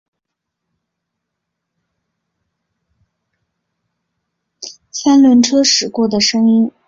[4.89, 6.71] 三轮车驶过的声音